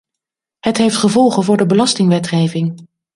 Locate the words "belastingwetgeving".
1.65-2.87